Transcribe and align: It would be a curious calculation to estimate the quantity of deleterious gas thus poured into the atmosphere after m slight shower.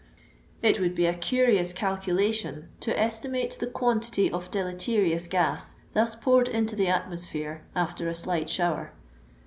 It 0.63 0.79
would 0.79 0.95
be 0.95 1.05
a 1.05 1.13
curious 1.13 1.73
calculation 1.73 2.69
to 2.79 2.99
estimate 2.99 3.55
the 3.59 3.67
quantity 3.67 4.31
of 4.31 4.49
deleterious 4.49 5.27
gas 5.27 5.75
thus 5.93 6.15
poured 6.15 6.47
into 6.47 6.75
the 6.75 6.87
atmosphere 6.87 7.61
after 7.75 8.07
m 8.07 8.13
slight 8.15 8.49
shower. 8.49 8.93